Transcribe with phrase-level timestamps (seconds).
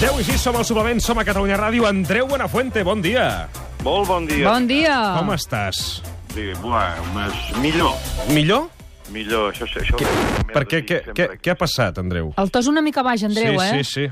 [0.00, 1.84] Deu i 6 som al suplement, som a Catalunya Ràdio.
[1.88, 3.48] Andreu Buenafuente, bon dia.
[3.84, 4.46] Molt bon dia.
[4.48, 4.96] Bon dia.
[5.18, 6.00] Com estàs?
[6.32, 7.92] Sí, buah, més millor.
[8.32, 8.68] Millor?
[9.12, 9.66] Millor, això...
[9.66, 12.30] això merda per què, què, que- què ha passat, Andreu?
[12.38, 13.84] El to és una mica baix, Andreu, sí, eh?
[13.84, 14.06] sí, sí.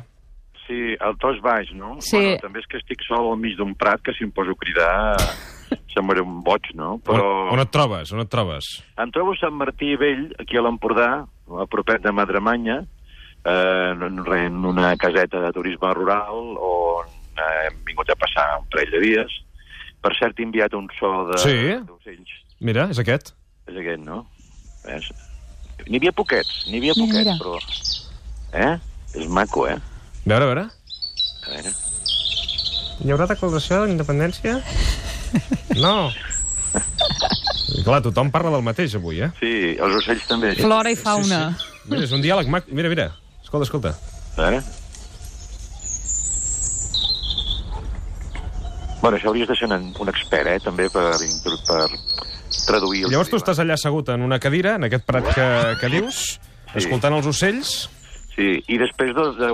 [0.66, 1.94] Sí, el to és baix, no?
[2.04, 2.18] Sí.
[2.18, 4.58] Bueno, també és que estic sol al mig d'un prat, que si em poso a
[4.60, 4.90] cridar
[5.94, 6.98] semblaré un boig, no?
[7.04, 7.24] Però...
[7.48, 8.12] On, on et trobes?
[8.14, 8.68] On et trobes?
[8.98, 12.80] em trobo a Sant Martí Vell, aquí a l'Empordà, a propet de Madremanya,
[13.44, 17.06] eh, en, una caseta de turisme rural on
[17.38, 19.38] eh, hem vingut a passar un parell de dies.
[20.02, 21.56] Per cert, he enviat un so de- Sí?
[21.86, 22.30] d'ocells.
[22.60, 23.32] Mira, és aquest.
[23.66, 24.24] És aquest, no?
[24.86, 25.08] Ves?
[25.88, 27.36] N'hi havia poquets, n'hi havia poquets, mira.
[27.38, 27.58] però...
[28.52, 28.74] Eh?
[29.18, 29.74] És maco, eh?
[29.78, 30.64] A veure, a veure.
[31.46, 31.72] A veure...
[32.98, 34.56] Hi haurà declaració d'independència?
[35.78, 36.10] No.
[37.78, 39.30] I clar, tothom parla del mateix avui, eh?
[39.38, 40.54] Sí, els ocells també.
[40.58, 41.40] Flora i fauna.
[41.56, 41.88] Sí, sí.
[41.92, 42.68] Mira, és un diàleg mac.
[42.72, 43.08] Mira, mira.
[43.42, 43.94] Escolta, escolta.
[44.36, 44.62] A veure...
[49.00, 51.12] Bueno, això hauries de ser un, un expert, eh, també, per,
[51.68, 51.84] per
[52.66, 53.04] traduir...
[53.06, 55.46] el Llavors tu estàs allà assegut en una cadira, en aquest prat que,
[55.80, 56.24] que dius,
[56.68, 56.82] Sí.
[56.82, 57.76] escoltant els ocells...
[58.34, 59.48] Sí, i després de, de,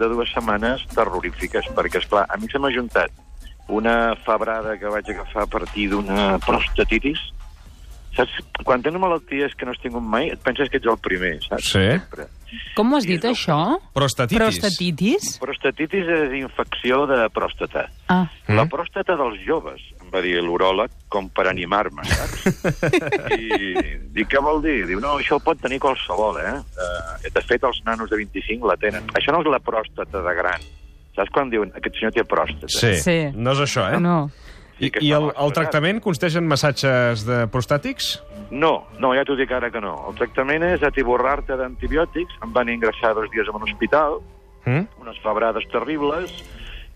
[0.00, 3.12] de dues setmanes terrorífiques, perquè, és clar a mi se m'ha juntat
[3.68, 7.18] una febrada que vaig agafar a partir d'una prostatitis.
[8.16, 8.32] Saps?
[8.64, 11.66] Quan tens malalties que no has tingut mai, et penses que ets el primer, saps?
[11.74, 11.82] Sí.
[11.98, 12.30] Sempre.
[12.76, 13.58] Com ho has dit, això?
[13.92, 14.38] Prostatitis.
[14.40, 15.26] Prostatitis?
[15.42, 17.88] Prostatitis és infecció de pròstata.
[18.08, 18.54] Ah, Mm?
[18.60, 22.44] La pròstata dels joves, em va dir l'uròleg, com per animar-me, saps?
[23.34, 23.74] I
[24.14, 24.84] dic, què vol dir?
[24.86, 26.52] Diu, no, això ho pot tenir qualsevol, eh?
[26.78, 29.02] Uh, de fet, els nanos de 25 la tenen.
[29.18, 30.62] Això no és la pròstata de gran.
[31.16, 32.70] Saps quan diuen, aquest senyor té pròstata?
[32.72, 32.94] Sí.
[33.02, 33.16] Sí.
[33.34, 34.00] No és això, eh?
[34.02, 34.28] no.
[34.76, 38.18] I, Sí i el, el tractament consisteix en massatges de prostàtics?
[38.52, 39.94] No, no, ja t'ho dic ara que no.
[40.10, 42.36] El tractament és atiborrar-te d'antibiòtics.
[42.44, 44.20] Em van ingressar dos dies en un hospital,
[44.66, 44.88] Mm?
[45.00, 46.32] unes febrades terribles,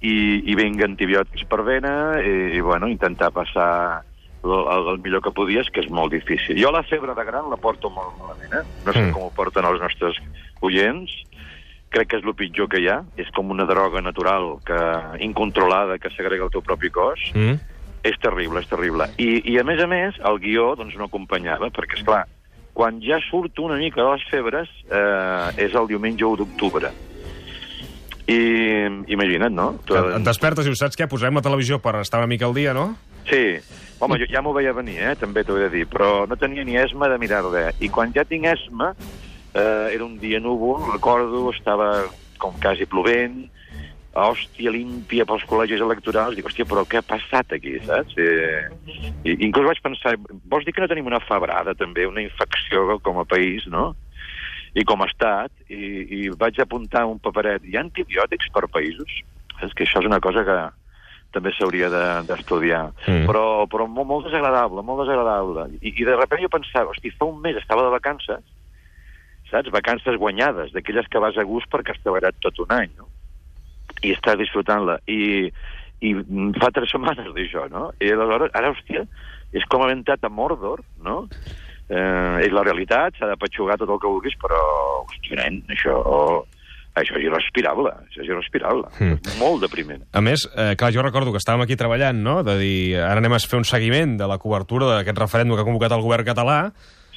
[0.02, 0.14] i,
[0.48, 4.02] i vinc antibiòtics per vena, i, i bueno, intentar passar
[4.42, 6.58] el, el, millor que podies, que és molt difícil.
[6.58, 8.64] Jo la febre de gran la porto molt malament, eh?
[8.86, 9.12] No sé mm.
[9.14, 10.18] com ho porten els nostres
[10.66, 11.12] oients.
[11.90, 13.00] Crec que és el pitjor que hi ha.
[13.18, 14.78] És com una droga natural que
[15.26, 17.18] incontrolada que s'agrega al teu propi cos.
[17.34, 17.58] Mm?
[18.06, 19.10] És terrible, és terrible.
[19.18, 22.22] I, I, a més a més, el guió doncs, no acompanyava, perquè, és clar,
[22.72, 26.92] quan ja surto una mica de les febres eh, és el diumenge 1 d'octubre.
[28.30, 28.38] I
[29.10, 29.72] imagina't, no?
[29.84, 31.08] Tu- Et, despertes i ho saps què?
[31.10, 32.92] Posarem la televisió per estar una mica al dia, no?
[33.28, 33.58] Sí.
[34.00, 35.16] Home, jo ja m'ho veia venir, eh?
[35.20, 37.74] també t'ho he de dir, però no tenia ni esma de mirar res.
[37.84, 38.94] I quan ja tinc esma,
[39.54, 43.48] eh, era un dia núvol, recordo, estava com quasi plovent,
[44.16, 48.16] hòstia, límpia pels col·legis electorals, dic, hòstia, però què ha passat aquí, saps?
[48.18, 50.16] I, i inclús vaig pensar,
[50.50, 53.92] vols dir que no tenim una febrada, també, una infecció com a país, no?
[54.74, 55.78] I com a estat, i,
[56.16, 59.20] i vaig apuntar un paperet, hi ha antibiòtics per països?
[59.62, 60.58] És que això és una cosa que
[61.34, 62.88] també s'hauria de- d'estudiar.
[63.06, 63.26] Mm.
[63.28, 65.68] Però, però molt, molt desagradable, molt desagradable.
[65.82, 68.42] I, I de sobte jo pensava, hosti, fa un mes estava de vacances,
[69.50, 69.72] saps?
[69.74, 73.08] Vacances guanyades, d'aquelles que vas a gust perquè has treballat tot un any, no?
[74.06, 75.00] I estàs disfrutant-la.
[75.10, 75.50] I,
[76.06, 76.14] I
[76.60, 77.90] fa tres setmanes d'això, no?
[78.00, 79.04] I aleshores, ara, hòstia,
[79.52, 81.24] és com haver entrat a Mordor, no?
[81.90, 84.62] Eh, és la realitat, s'ha de petxugar tot el que vulguis, però,
[85.04, 86.00] hòstia, nen, això...
[86.98, 88.88] Això és irrespirable, això és irrespirable.
[88.98, 89.36] Mm.
[89.38, 90.00] Molt depriment.
[90.10, 93.36] A més, eh, clar, jo recordo que estàvem aquí treballant, no?, de dir, ara anem
[93.36, 96.58] a fer un seguiment de la cobertura d'aquest referèndum que ha convocat el govern català,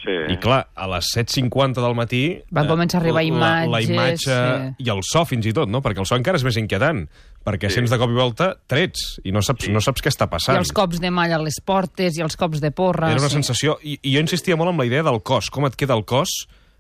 [0.04, 0.14] Sí.
[0.34, 2.24] i clar, a les 7.50 del matí...
[2.52, 4.40] Van començar a arribar la, la imatges, imatge
[4.76, 4.84] sí.
[4.84, 7.06] i el so, fins i tot, no?, perquè el so encara és més inquietant,
[7.48, 7.78] perquè Sí.
[7.78, 9.72] sents de cop i volta trets, i no saps, Sí.
[9.72, 10.60] no saps què està I passant.
[10.60, 13.12] els cops de malla a les portes, i els cops de porra...
[13.14, 13.40] Era una sí.
[13.40, 13.78] sensació...
[13.82, 16.36] I, I jo insistia molt amb la idea del cos, com et queda el cos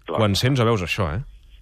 [0.06, 0.19] Clar.
[0.19, 1.22] quan sents o veus això, eh?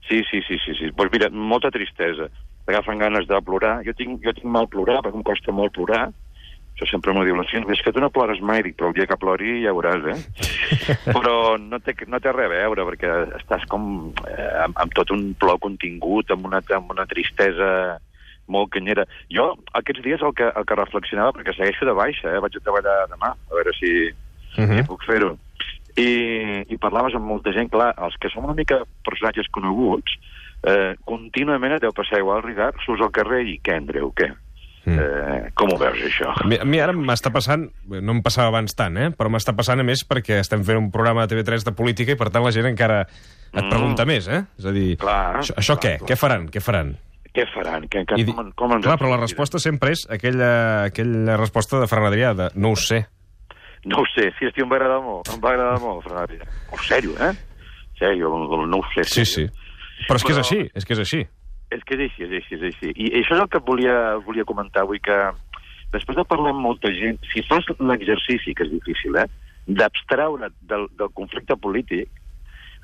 [0.10, 0.74] Sí, sí, sí, sí.
[0.80, 0.90] sí.
[0.98, 2.26] Pues mira, molta tristesa.
[2.66, 3.84] T'agafen ganes de plorar.
[3.86, 6.10] Jo tinc, jo tinc mal plorar, perquè em costa molt plorar.
[6.76, 7.68] Això sempre m'ho diu la gent.
[7.70, 10.20] És que tu no plores mai, dic, però el dia que plori ja veuràs, eh?
[11.16, 15.14] però no té, no té res a veure, perquè estàs com eh, amb, amb tot
[15.14, 18.00] un plor contingut, amb una, amb una tristesa
[18.52, 19.06] molt canyera.
[19.32, 22.42] Jo, aquests dies, el que, el que reflexionava, perquè segueixo de baixa, eh?
[22.44, 24.12] vaig a treballar demà, a veure si,
[24.52, 24.86] Uh si -huh.
[24.86, 25.38] puc fer-ho.
[25.96, 30.12] I, I parlaves amb molta gent, clar, els que som una mica personatges coneguts,
[30.64, 34.32] eh, contínuament et deu passar igual, Ricard, surts al carrer i què, Andreu, què?
[34.84, 34.98] Mm.
[34.98, 36.32] Eh, com ho veus, això?
[36.42, 39.12] A mi, a mi ara m'està passant, no em passava abans tant, eh?
[39.14, 42.18] però m'està passant a més perquè estem fent un programa de TV3 de política i
[42.18, 43.70] per tant la gent encara et Mm.
[43.70, 44.42] pregunta més, eh?
[44.58, 45.98] És a dir, Clar, això, això clar, què?
[46.00, 46.08] clar.
[46.10, 46.48] Què faran?
[46.50, 46.92] Què faran?
[47.32, 47.88] Què faran?
[47.88, 51.80] Que, que, I com, com ens clar, però la resposta sempre és aquella, aquella resposta
[51.80, 53.06] de Ferran Adrià, de no ho sé.
[53.86, 56.40] No ho sé, sí, estiu, em va agradar molt, em va agradar molt, Ferrari.
[56.72, 57.32] Oh, sèrio, eh?
[58.00, 58.30] Sèrio,
[58.66, 59.04] no ho sé.
[59.04, 59.46] Sí, sí.
[60.08, 61.22] Però és que és així, és que és així.
[61.72, 62.92] És que és així, és així, és així.
[62.96, 65.18] I això és el que volia, volia comentar avui, que
[65.94, 69.28] després de parlar amb molta gent, si fas l'exercici, que és difícil, eh,
[69.68, 72.10] d'abstraure't del, del conflicte polític,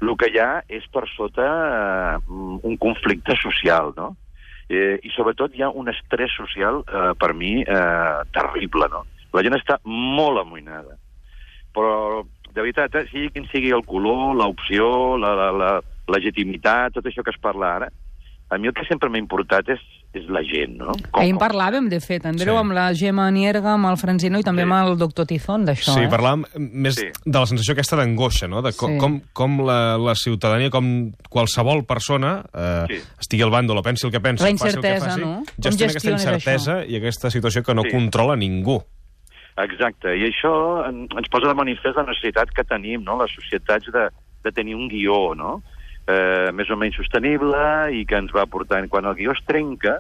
[0.02, 4.14] el que hi ha és per sota eh, un conflicte social, no?
[4.70, 9.06] Eh, I sobretot hi ha un estrès social, eh, per mi, eh, terrible, no?
[9.34, 10.98] La gent està molt amoïnada.
[11.76, 15.72] Però, de veritat, eh, sigui quin sigui el color, l'opció, la, la, la
[16.14, 17.90] legitimitat, tot això que es parla ara,
[18.50, 19.80] a mi el que sempre m'ha importat és,
[20.14, 20.94] és la gent, no?
[21.14, 22.60] Ahir en parlàvem, de fet, Andreu, Sí.
[22.60, 24.70] amb la Gemma Nierga, amb el Francino i també Sí.
[24.72, 26.10] amb el doctor Tizón, d'això, Sí, eh?
[26.10, 27.08] parlàvem més Sí.
[27.26, 28.62] de la sensació aquesta d'angoixa, no?
[28.62, 28.98] De com, Sí.
[28.98, 32.96] com, com la, la ciutadania, com qualsevol persona, eh, Sí.
[33.20, 35.36] estigui al bàndol o pensi el que pensa, La faci el que incertesa, faci, no?
[35.36, 37.90] Com gestiona aquesta incertesa i aquesta situació que no Sí.
[37.92, 38.82] controla ningú.
[39.58, 43.92] Exacte, i això en- ens posa de manifest la necessitat que tenim, no?, les societats
[43.92, 44.10] de,
[44.44, 45.64] de tenir un guió, no?,
[46.08, 48.88] eh, més o menys sostenible i que ens va portant...
[48.90, 50.00] Quan el guió es trenca,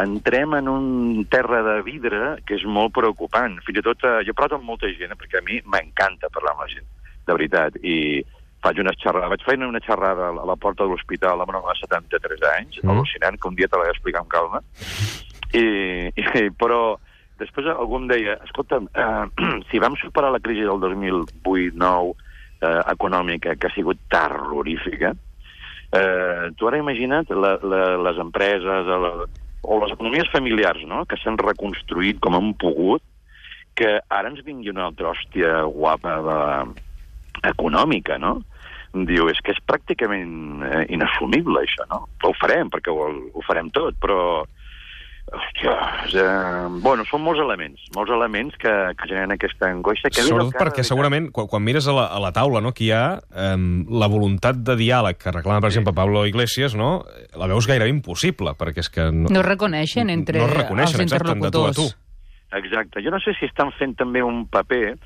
[0.00, 3.58] entrem en un terra de vidre que és molt preocupant.
[3.66, 6.52] Fins i tot, eh, jo parlo amb molta gent, eh, perquè a mi m'encanta parlar
[6.54, 6.86] amb la gent,
[7.26, 8.22] de veritat, i
[8.62, 11.58] faig unes xerrades, vaig fer una xerrada a la- la porta de l'hospital amb una
[11.62, 12.86] home de 73 anys, Mm.
[12.86, 12.90] mm.
[12.92, 14.60] al·lucinant, que un dia te l'he d'explicar amb calma,
[15.56, 15.64] i,
[16.14, 16.98] i, però
[17.40, 22.14] després algú em deia, escolta'm, eh, si vam superar la crisi del 2008-9
[22.60, 25.29] eh, econòmica, que ha sigut terrorífica, eh,
[25.90, 29.10] tu ara imagina't la, la, les empreses la,
[29.62, 31.02] o les economies familiars no?
[31.10, 33.02] que s'han reconstruït com han pogut,
[33.74, 36.38] que ara ens vingui una altra hòstia guapa de,
[37.48, 38.40] econòmica, no?
[38.90, 42.02] Diu, és que és pràcticament eh, inassumible, això, no?
[42.26, 44.46] Ho farem, perquè ho, ho farem tot, però...
[45.30, 45.72] Hòstia,
[46.18, 50.10] eh, bueno, són molts elements, molts elements que, que generen aquesta angoixa.
[50.10, 52.90] Que Sobretot perquè segurament, quan, quan mires a la, a la taula, no, que hi
[52.96, 53.52] ha eh,
[54.02, 57.04] la voluntat de diàleg que reclama, per exemple, Pablo Iglesias, no,
[57.38, 59.06] la veus gairebé impossible, perquè és que...
[59.14, 61.86] No, No es reconeixen entre no es reconeixen, els exacte, de tu a tu.
[61.86, 61.96] interlocutors.
[62.58, 63.04] Exacte.
[63.06, 64.96] Jo no sé si estan fent també un paper.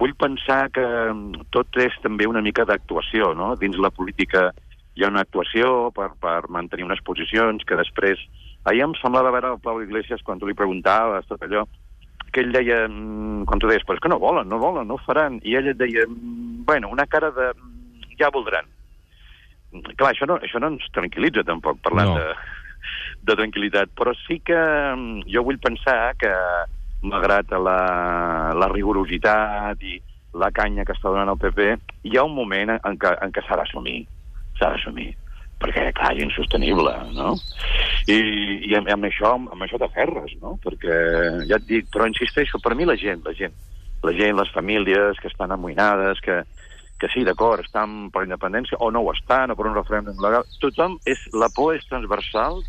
[0.00, 0.84] Vull pensar que
[1.56, 3.54] tot és també una mica d'actuació, no?
[3.56, 4.50] Dins la política
[4.96, 8.20] hi ha una actuació per, per mantenir unes posicions que després...
[8.68, 11.64] Ahir em semblava veure el Pau Iglesias quan tu li preguntaves tot allò,
[12.30, 14.98] que ell deia, mm, quan tu deies, però és que no volen, no volen, no
[15.06, 15.40] faran.
[15.42, 17.52] I ell et deia, mm, bueno, una cara de...
[17.54, 18.68] mm, ja voldran.
[19.96, 22.18] Clar, això no, això no ens tranquil·litza tampoc, parlant No.
[22.18, 22.34] de,
[23.22, 24.58] de tranquil·litat, però sí que
[25.30, 26.30] jo vull pensar que,
[27.02, 30.00] malgrat la, la rigorositat i
[30.34, 33.42] la canya que està donant el PP, hi ha un moment en què, en què
[33.46, 34.04] s'ha d'assumir,
[34.58, 35.14] s'ha d'assumir
[35.60, 37.34] perquè, clar, és insostenible, no?
[38.08, 38.16] I,
[38.70, 40.56] i amb, amb això amb això t'aferres, no?
[40.64, 40.96] Perquè,
[41.50, 43.54] ja et dic, però insisteixo, per mi la gent, la gent,
[44.02, 46.40] la gent, les famílies que estan amoïnades, que,
[47.00, 50.48] que sí, d'acord, estan per independència, o no ho estan, o per un referèndum legal,
[50.64, 51.22] tothom és...
[51.36, 52.62] La por és transversal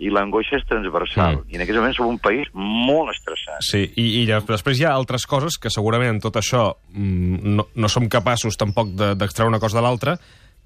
[0.00, 1.42] i l'angoixa és transversal.
[1.42, 1.50] Mm.
[1.52, 3.60] I en aquests moments som un país molt estressat.
[3.66, 7.66] Sí, i, i després hi ha altres coses que segurament en tot això mm, no,
[7.76, 10.16] no som capaços tampoc de- d'extreure una cosa de l'altra,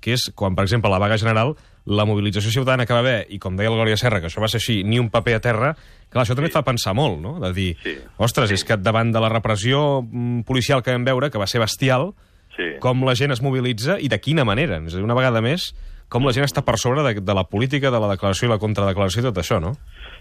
[0.04, 1.54] que és quan, per exemple, la vaga general,
[1.88, 4.48] la mobilització ciutadana que va haver, i com deia el Glòria Serra, que això va
[4.52, 5.70] ser així, ni un paper a terra,
[6.12, 7.38] clar, això també et fa pensar molt, no?
[7.40, 7.96] De dir, Sí.
[8.18, 11.60] ostres, és que davant de la repressió mm, policial que vam veure, que va ser
[11.64, 12.12] bestial,
[12.56, 12.76] Sí.
[12.80, 14.76] com la gent es mobilitza i de quina manera.
[14.86, 15.72] És a dir, una vegada més,
[16.08, 18.58] com la gent està per sobre de, de la política, de la declaració i la
[18.62, 19.72] contradeclaració i tot això, no?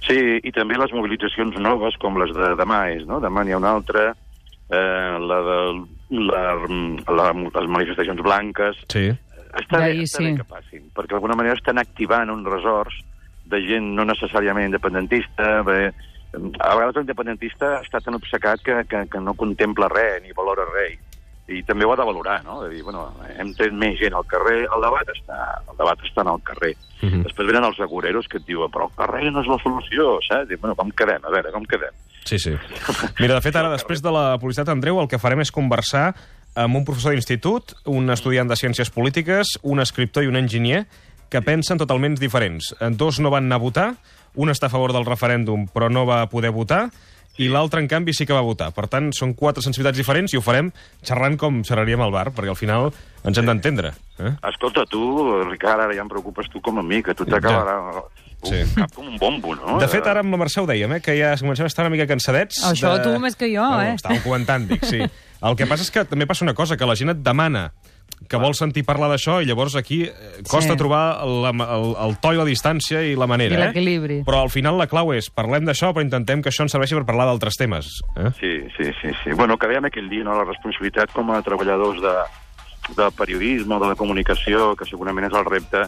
[0.07, 3.19] Sí, i també les mobilitzacions noves, com les de demà és, no?
[3.21, 4.15] Demà n'hi ha una altra,
[4.69, 5.59] eh, la de
[6.09, 6.41] la,
[7.13, 8.77] la, les manifestacions blanques.
[8.89, 9.11] Sí.
[9.53, 10.37] Està bé, està bé sí.
[10.39, 12.95] que passin, perquè d'alguna manera estan activant uns resorts
[13.51, 15.91] de gent no necessàriament independentista, bé,
[16.33, 20.97] a vegades l'independentista està tan obcecat que, que, que no contempla res ni valora res.
[21.51, 22.61] I també ho ha de valorar, no?
[22.63, 23.03] De dir, bueno,
[23.35, 26.71] hem tret més gent al carrer, el debat està, el debat està en el carrer.
[27.01, 27.25] Mhm.
[27.27, 30.47] Després venen els agoreros que et diuen, però el carrer no és la solució, saps?
[30.47, 31.19] Dic, bueno, com quedem?
[31.19, 31.91] A veure, com quedem?
[32.23, 32.55] Sí, sí.
[33.19, 36.13] Mira, de fet, ara, després de la publicitat, Andreu, el que farem és conversar
[36.55, 40.85] amb un professor d'institut, un estudiant de Ciències Polítiques, un escriptor i un enginyer
[41.29, 42.75] que pensen totalment diferents.
[42.93, 43.87] Dos no van anar a votar,
[44.35, 46.87] un està a favor del referèndum però no va poder votar,
[47.41, 48.67] i l'altre, en canvi, sí que va votar.
[48.75, 50.67] Per tant, són quatre sensibilitats diferents i ho farem
[51.01, 52.91] xerrant com xerraríem al bar, perquè al final
[53.25, 53.89] ens hem d'entendre.
[54.21, 54.35] Eh?
[54.51, 55.01] Escolta, tu,
[55.49, 58.03] Ricard, ara ja em preocupes tu com a mi, que tu t'acabarà un
[58.43, 58.59] Sí.
[58.75, 59.77] cap com un bombo, no?
[59.79, 61.93] De fet, ara amb la Mercè ho dèiem, eh, que ja comencem a estar una
[61.93, 62.59] mica cansadets.
[62.67, 63.03] Això de...
[63.07, 63.93] tu més que jo, no, eh?
[63.95, 64.99] Estàvem comentant, dic, sí.
[65.43, 67.71] El que passa és que també passa una cosa, que la gent et demana
[68.29, 70.13] que vol sentir parlar d'això i llavors aquí eh,
[70.47, 70.79] costa Sí.
[70.79, 73.57] trobar la, el, el to i la distància i la manera.
[73.57, 73.65] I eh?
[73.67, 74.21] l'equilibri.
[74.23, 77.03] Però al final la clau és parlem d'això però intentem que això ens serveixi per
[77.09, 77.89] parlar d'altres temes.
[78.15, 78.31] Eh?
[78.39, 79.35] Sí, sí, sí, sí.
[79.35, 82.15] Bueno, que dèiem aquell dia, no?, la responsabilitat com a treballadors de,
[82.95, 85.83] del periodisme, de la comunicació, que segurament és el repte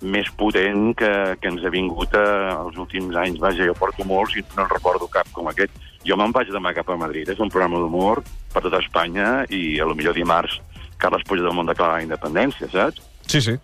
[0.00, 3.40] més potent que, que ens ha vingut eh, els últims anys.
[3.42, 5.76] Vaja, jo porto molts i no en recordo cap com aquest.
[6.06, 7.28] Jo me'n vaig demà cap a Madrid.
[7.28, 8.22] És un programa d'humor
[8.54, 10.60] per tota Espanya i a lo millor dimarts
[11.00, 13.00] Carles Puigdemont declara la independència, saps?
[13.30, 13.54] Sí, sí.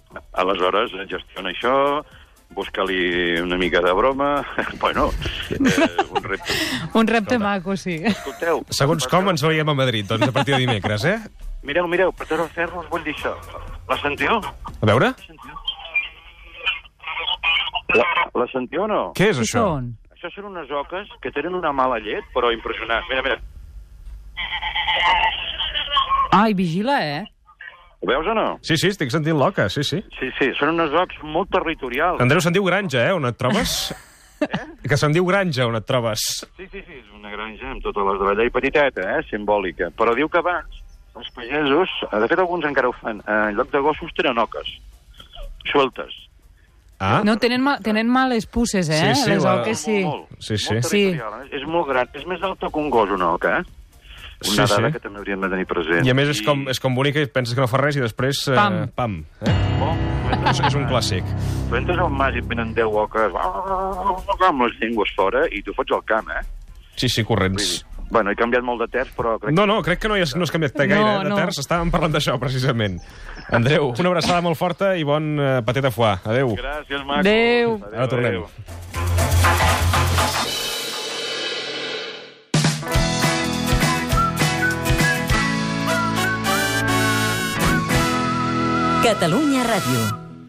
[0.41, 1.75] Aleshores, eh, gestiona això,
[2.57, 4.31] busca-li una mica de broma...
[4.83, 5.11] bueno,
[5.51, 5.59] eh,
[6.11, 6.61] un repte.
[7.01, 7.99] Un repte maco, sí.
[8.13, 8.63] Escolteu...
[8.71, 11.19] Segons com ens veiem a Madrid, doncs, a partir de dimecres, eh?
[11.67, 13.35] Mireu, mireu, per tot el ferro us vull dir això.
[13.91, 14.39] La sentiu?
[14.39, 15.66] A veure, La,
[17.97, 19.03] la sentiu o no?
[19.19, 19.63] què és això?
[19.65, 19.95] són?
[20.17, 23.05] Això són unes oques que tenen una mala llet, però impressionant.
[23.11, 23.37] Mira, mira.
[26.33, 27.25] Ai, vigila, eh?
[28.01, 28.47] Ho veus o no?
[28.63, 30.03] Sí, sí, estic sentint l'oca, sí, sí.
[30.19, 32.21] Sí, sí, són unes ocs molt territorials.
[32.23, 33.79] Andreu, se'n diu granja, eh, on et trobes?
[34.37, 34.59] Eh?
[34.85, 36.21] Que se'n diu granja, on et trobes.
[36.45, 39.89] Sí, sí, sí, és una granja amb totes les de la llei petiteta, eh, simbòlica.
[39.97, 40.83] Però diu que abans
[41.17, 44.37] els pagesos, eh, de fet alguns encara ho fan, eh, en lloc de gossos tenen
[44.43, 44.69] oques,
[45.73, 46.13] sueltes.
[46.99, 49.15] Ah, No, tenen, ma tenen males pusses, eh?
[49.15, 49.99] Sí, sí, Les oques, sí.
[50.05, 50.75] Molt, molt, Sí, sí.
[50.75, 51.03] molt Sí.
[51.53, 53.65] És molt gran, és més alta que un gos, una oca, eh?
[54.47, 54.93] Una Sí, dada sí.
[54.93, 56.07] que també hauríem de tenir present.
[56.07, 58.01] I a més és com, és com bonica i penses que no fa res i
[58.05, 58.43] després...
[58.49, 58.89] Eh, Pam.
[58.95, 59.55] pam eh?
[59.81, 59.95] Oh,
[60.51, 61.25] És, és un clàssic.
[61.71, 65.73] Tu entres al mas i et venen 10 oques amb les llengües fora i tu
[65.77, 66.43] fots al camp, eh?
[66.97, 67.87] Sí, sí, Vull dir, corrents.
[68.11, 70.35] Bueno, he canviat molt de terç, però crec No, no, crec que no, hi has,
[70.37, 71.37] no has canviat gaire, No, eh, de no.
[71.37, 71.59] terç.
[71.63, 73.01] Estàvem parlant d'això, precisament.
[73.51, 76.17] Andreu, una abraçada molt forta i bon eh, paté de foie.
[76.25, 76.55] Adéu.
[76.59, 77.21] Gràcies, Maco.
[77.21, 77.79] Adéu.
[77.93, 78.43] Ara tornem.
[78.43, 79.57] adéu.
[89.03, 90.26] Catalunya Ràdio.